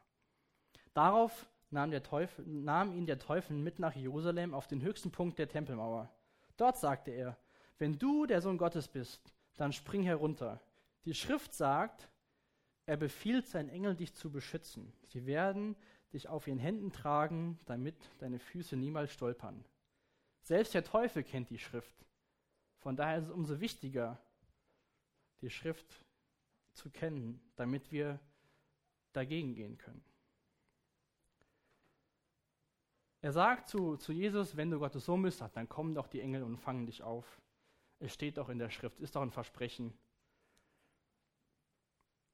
[0.93, 5.37] Darauf nahm, der Teufel, nahm ihn der Teufel mit nach Jerusalem auf den höchsten Punkt
[5.39, 6.09] der Tempelmauer.
[6.55, 7.37] Dort sagte er,
[7.79, 10.61] wenn du der Sohn Gottes bist, dann spring herunter.
[11.03, 12.09] Die Schrift sagt,
[12.85, 14.93] er befiehlt seinen Engel, dich zu beschützen.
[15.03, 15.75] Sie werden
[16.13, 19.65] dich auf ihren Händen tragen, damit deine Füße niemals stolpern.
[20.43, 22.05] Selbst der Teufel kennt die Schrift.
[22.77, 24.17] Von daher ist es umso wichtiger,
[25.41, 26.05] die Schrift
[26.71, 28.21] zu kennen, damit wir
[29.13, 30.03] dagegen gehen können.
[33.21, 36.43] Er sagt zu, zu Jesus, wenn du Gottes Sohn bist, dann kommen doch die Engel
[36.43, 37.41] und fangen dich auf.
[37.99, 39.97] Es steht doch in der Schrift, ist doch ein Versprechen.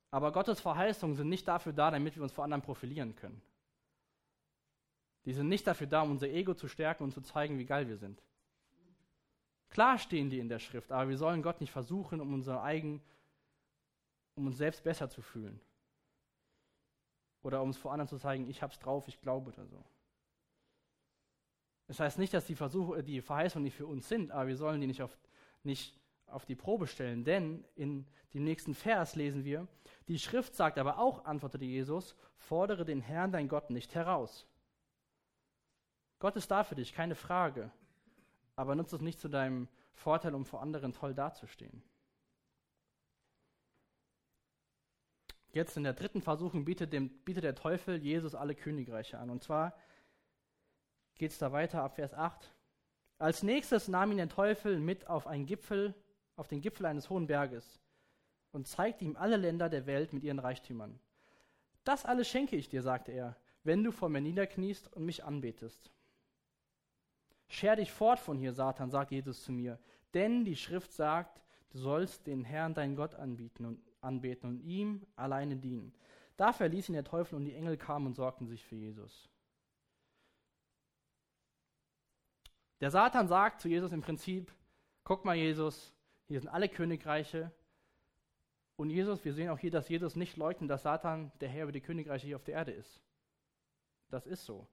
[0.09, 3.39] Aber Gottes Verheißungen sind nicht dafür da, damit wir uns vor anderen profilieren können.
[5.25, 7.87] Die sind nicht dafür da, um unser Ego zu stärken und zu zeigen, wie geil
[7.87, 8.23] wir sind.
[9.69, 13.03] Klar stehen die in der Schrift, aber wir sollen Gott nicht versuchen, um unser eigen,
[14.33, 15.61] um uns selbst besser zu fühlen.
[17.41, 19.83] Oder um es vor anderen zu zeigen, ich hab's drauf, ich glaube oder so.
[21.87, 24.81] Das heißt nicht, dass die, Versuche, die Verheißungen nicht für uns sind, aber wir sollen
[24.81, 25.17] die nicht auf,
[25.63, 29.67] nicht auf die Probe stellen, denn in dem nächsten Vers lesen wir,
[30.07, 34.45] die Schrift sagt aber auch, antwortete Jesus, fordere den Herrn, dein Gott, nicht heraus.
[36.19, 37.71] Gott ist da für dich, keine Frage.
[38.55, 41.81] Aber nutze es nicht zu deinem Vorteil, um vor anderen toll dazustehen.
[45.51, 49.29] Jetzt in der dritten Versuchung bietet, dem, bietet der Teufel Jesus alle Königreiche an.
[49.29, 49.75] Und zwar
[51.15, 52.53] geht es da weiter ab Vers 8.
[53.17, 55.93] Als nächstes nahm ihn der Teufel mit auf einen Gipfel,
[56.35, 57.79] auf den Gipfel eines hohen Berges
[58.51, 60.99] und zeigte ihm alle Länder der Welt mit ihren Reichtümern.
[61.83, 65.91] Das alles schenke ich dir, sagte er, wenn du vor mir niederkniest und mich anbetest.
[67.47, 69.79] Scher dich fort von hier, Satan, sagt Jesus zu mir,
[70.13, 75.05] denn die Schrift sagt, du sollst den Herrn, deinen Gott, anbieten und, anbeten und ihm
[75.15, 75.93] alleine dienen.
[76.37, 79.29] Da verließ ihn der Teufel und die Engel kamen und sorgten sich für Jesus.
[82.79, 84.53] Der Satan sagt zu Jesus im Prinzip,
[85.03, 85.93] guck mal Jesus,
[86.27, 87.51] hier sind alle Königreiche.
[88.77, 91.73] Und Jesus, wir sehen auch hier, dass Jesus nicht leugnet, dass Satan der Herr über
[91.73, 93.01] die Königreiche hier auf der Erde ist.
[94.09, 94.65] Das ist so.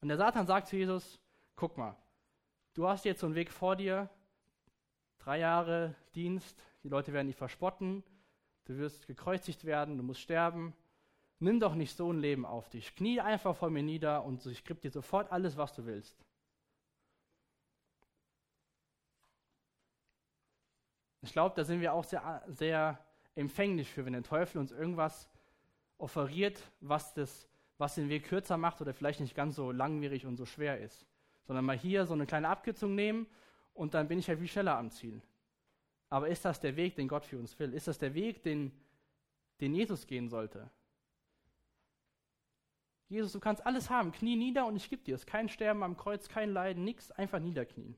[0.00, 1.20] Und der Satan sagt zu Jesus,
[1.56, 1.96] guck mal,
[2.74, 4.08] du hast jetzt so einen Weg vor dir,
[5.18, 8.02] drei Jahre Dienst, die Leute werden dich verspotten,
[8.64, 10.74] du wirst gekreuzigt werden, du musst sterben.
[11.40, 12.94] Nimm doch nicht so ein Leben auf dich.
[12.96, 16.24] Knie einfach vor mir nieder und ich gebe dir sofort alles, was du willst.
[21.22, 22.98] Ich glaube, da sind wir auch sehr, sehr
[23.34, 25.28] empfänglich für, wenn der Teufel uns irgendwas
[25.98, 30.36] offeriert, was, das, was den Weg kürzer macht oder vielleicht nicht ganz so langwierig und
[30.36, 31.06] so schwer ist
[31.48, 33.26] sondern mal hier so eine kleine Abkürzung nehmen
[33.78, 35.22] und dann bin ich halt viel schneller am Ziel.
[36.10, 37.72] Aber ist das der Weg, den Gott für uns will?
[37.72, 38.72] Ist das der Weg, den,
[39.60, 40.68] den Jesus gehen sollte?
[43.08, 45.26] Jesus, du kannst alles haben, knie nieder und ich gebe dir es.
[45.26, 47.96] Kein Sterben am Kreuz, kein Leiden, nichts, einfach niederknien.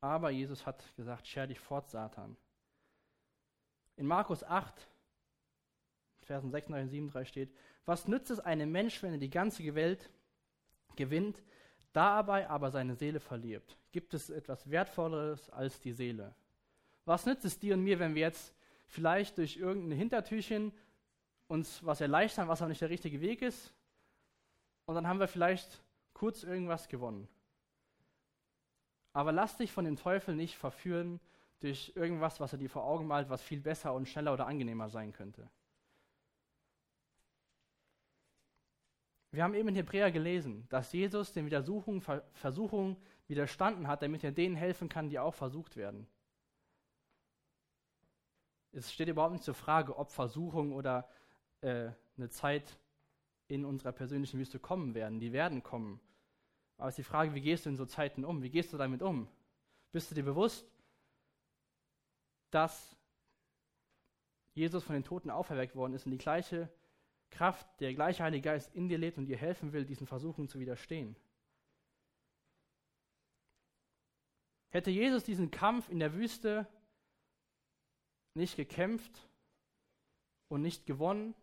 [0.00, 2.36] Aber Jesus hat gesagt, scher dich fort, Satan.
[3.96, 4.88] In Markus 8,
[6.20, 10.10] Versen 36 und 37 steht, was nützt es einem Mensch, wenn er die ganze Welt
[10.96, 11.42] gewinnt,
[11.92, 13.78] dabei aber seine Seele verliert?
[13.92, 16.34] Gibt es etwas Wertvolleres als die Seele?
[17.04, 18.54] Was nützt es dir und mir, wenn wir jetzt
[18.86, 20.72] vielleicht durch irgendein Hintertürchen
[21.48, 23.72] uns was erleichtern, was aber nicht der richtige Weg ist,
[24.86, 27.28] und dann haben wir vielleicht kurz irgendwas gewonnen.
[29.12, 31.20] Aber lass dich von dem Teufel nicht verführen
[31.60, 34.88] durch irgendwas, was er dir vor Augen malt, was viel besser und schneller oder angenehmer
[34.88, 35.48] sein könnte.
[39.36, 42.00] Wir haben eben in Hebräer gelesen, dass Jesus den Widersuchungen,
[42.32, 42.96] Versuchungen
[43.28, 46.06] widerstanden hat, damit er denen helfen kann, die auch versucht werden.
[48.72, 51.06] Es steht überhaupt nicht zur Frage, ob Versuchungen oder
[51.60, 52.78] äh, eine Zeit
[53.46, 55.20] in unserer persönlichen Wüste kommen werden.
[55.20, 56.00] Die werden kommen.
[56.78, 58.42] Aber es ist die Frage, wie gehst du in so Zeiten um?
[58.42, 59.28] Wie gehst du damit um?
[59.92, 60.66] Bist du dir bewusst,
[62.50, 62.96] dass
[64.54, 66.70] Jesus von den Toten auferweckt worden ist und die gleiche
[67.30, 70.58] Kraft, der gleiche Heilige Geist in dir lebt und dir helfen will, diesen Versuchungen zu
[70.58, 71.16] widerstehen.
[74.70, 76.66] Hätte Jesus diesen Kampf in der Wüste
[78.34, 79.28] nicht gekämpft
[80.48, 81.34] und nicht gewonnen,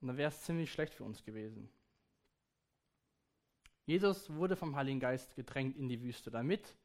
[0.00, 1.68] dann wäre es ziemlich schlecht für uns gewesen.
[3.86, 6.76] Jesus wurde vom Heiligen Geist gedrängt in die Wüste, damit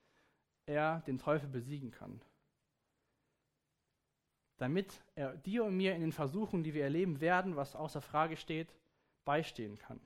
[0.68, 2.22] er den Teufel besiegen kann
[4.62, 8.38] damit er dir und mir in den Versuchen, die wir erleben werden, was außer Frage
[8.38, 8.72] steht,
[9.26, 9.99] beistehen kann.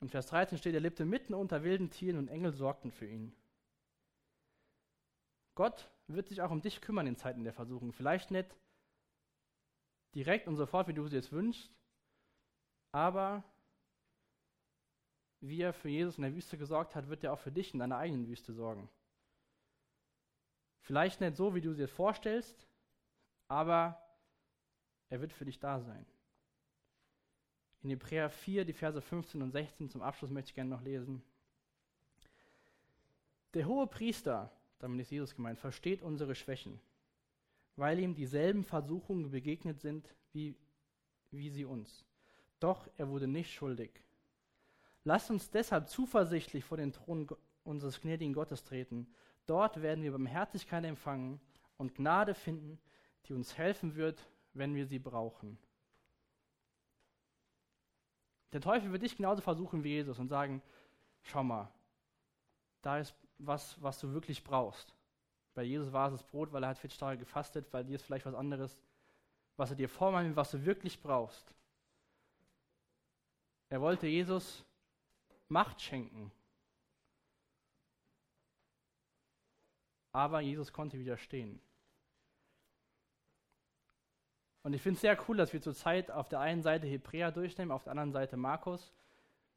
[0.00, 3.34] In Vers 13 steht, er lebte mitten unter wilden Tieren und Engel sorgten für ihn.
[5.56, 7.92] Gott wird sich auch um dich kümmern in Zeiten der Versuchung.
[7.92, 8.54] Vielleicht nicht
[10.14, 11.72] direkt und sofort, wie du es jetzt wünschst,
[12.92, 13.42] aber
[15.40, 17.80] wie er für Jesus in der Wüste gesorgt hat, wird er auch für dich in
[17.80, 18.88] deiner eigenen Wüste sorgen.
[20.84, 22.68] Vielleicht nicht so, wie du dir vorstellst,
[23.48, 23.98] aber
[25.08, 26.04] er wird für dich da sein.
[27.82, 31.22] In Hebräer 4, die Verse 15 und 16 zum Abschluss möchte ich gerne noch lesen.
[33.54, 36.78] Der hohe Priester, damit ist Jesus gemeint, versteht unsere Schwächen,
[37.76, 40.54] weil ihm dieselben Versuchungen begegnet sind wie,
[41.30, 42.04] wie sie uns.
[42.60, 43.90] Doch er wurde nicht schuldig.
[45.04, 47.26] Lasst uns deshalb zuversichtlich vor den Thron
[47.62, 49.06] unseres gnädigen Gottes treten.
[49.46, 51.40] Dort werden wir Barmherzigkeit empfangen
[51.76, 52.78] und Gnade finden,
[53.26, 55.58] die uns helfen wird, wenn wir sie brauchen.
[58.52, 60.62] Der Teufel wird dich genauso versuchen wie Jesus und sagen,
[61.22, 61.70] schau mal,
[62.82, 64.94] da ist was, was du wirklich brauchst.
[65.54, 68.02] Bei Jesus war es das Brot, weil er hat 40 Tage gefastet, bei dir ist
[68.02, 68.78] vielleicht was anderes,
[69.56, 71.54] was er dir vormacht, was du wirklich brauchst.
[73.68, 74.64] Er wollte Jesus
[75.48, 76.32] Macht schenken.
[80.14, 81.60] Aber Jesus konnte widerstehen.
[84.62, 87.70] Und ich finde es sehr cool, dass wir zurzeit auf der einen Seite Hebräer durchnehmen,
[87.70, 88.94] auf der anderen Seite Markus,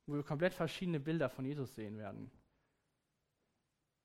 [0.05, 2.29] wo wir komplett verschiedene Bilder von Jesus sehen werden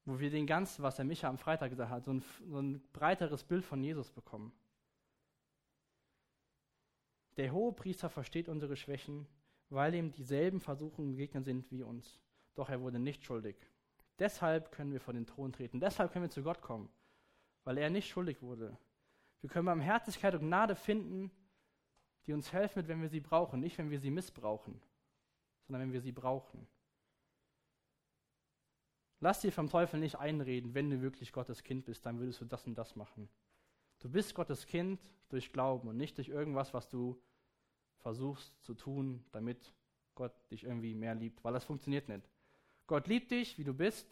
[0.04, 2.82] wo wir den ganzen, was der Micha am Freitag gesagt hat, so ein, so ein
[2.92, 4.52] breiteres Bild von Jesus bekommen.
[7.36, 9.26] Der hohe Priester versteht unsere Schwächen,
[9.70, 12.20] weil ihm dieselben Versuchungen begegnet sind wie uns.
[12.54, 13.56] Doch er wurde nicht schuldig.
[14.22, 15.80] Deshalb können wir vor den Thron treten.
[15.80, 16.88] Deshalb können wir zu Gott kommen,
[17.64, 18.78] weil er nicht schuldig wurde.
[19.40, 21.32] Wir können Barmherzigkeit und Gnade finden,
[22.24, 23.58] die uns helfen, wenn wir sie brauchen.
[23.58, 24.80] Nicht, wenn wir sie missbrauchen,
[25.66, 26.68] sondern wenn wir sie brauchen.
[29.18, 32.44] Lass dir vom Teufel nicht einreden, wenn du wirklich Gottes Kind bist, dann würdest du
[32.44, 33.28] das und das machen.
[33.98, 35.00] Du bist Gottes Kind
[35.30, 37.20] durch Glauben und nicht durch irgendwas, was du
[37.98, 39.74] versuchst zu tun, damit
[40.14, 42.30] Gott dich irgendwie mehr liebt, weil das funktioniert nicht.
[42.92, 44.06] Gott liebt dich, wie du bist,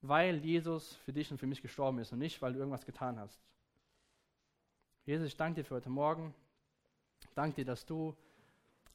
[0.00, 3.20] weil Jesus für dich und für mich gestorben ist und nicht, weil du irgendwas getan
[3.20, 3.38] hast.
[5.04, 6.34] Jesus, ich danke dir für heute Morgen.
[7.34, 8.16] Danke dir, dass du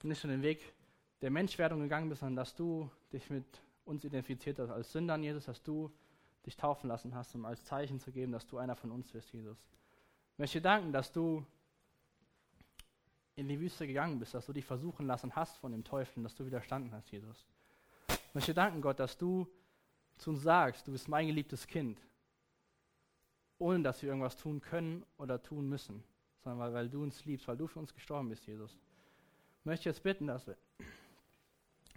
[0.01, 0.73] nicht schon den Weg
[1.21, 3.45] der Menschwerdung gegangen bist, sondern dass du dich mit
[3.85, 5.91] uns identifiziert hast als Sündern, Jesus, dass du
[6.43, 9.31] dich taufen lassen hast, um als Zeichen zu geben, dass du einer von uns bist,
[9.31, 9.59] Jesus.
[10.33, 11.45] Ich möchte dir danken, dass du
[13.35, 16.33] in die Wüste gegangen bist, dass du dich versuchen lassen hast von dem Teufel, dass
[16.33, 17.45] du widerstanden hast, Jesus.
[18.29, 19.47] Ich möchte danken, Gott, dass du
[20.17, 22.01] zu uns sagst, du bist mein geliebtes Kind,
[23.57, 26.03] ohne dass wir irgendwas tun können oder tun müssen,
[26.43, 28.77] sondern weil, weil du uns liebst, weil du für uns gestorben bist, Jesus.
[29.59, 30.57] Ich möchte jetzt bitten, dass wir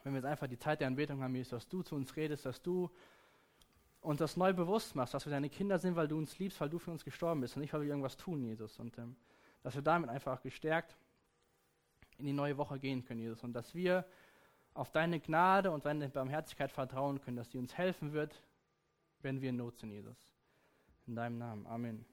[0.02, 2.46] wenn wir jetzt einfach die Zeit der Anbetung haben, Jesus, dass du zu uns redest,
[2.46, 2.90] dass du
[4.00, 6.70] uns das neu bewusst machst, dass wir deine Kinder sind, weil du uns liebst, weil
[6.70, 8.78] du für uns gestorben bist und nicht, weil wir irgendwas tun, Jesus.
[8.78, 9.16] Und ähm,
[9.62, 10.96] dass wir damit einfach gestärkt
[12.16, 13.44] in die neue Woche gehen können, Jesus.
[13.44, 14.06] Und dass wir
[14.74, 18.42] auf deine Gnade und deine Barmherzigkeit vertrauen können, dass die uns helfen wird,
[19.20, 20.16] wenn wir in Not sind, Jesus.
[21.06, 21.66] In deinem Namen.
[21.66, 22.04] Amen.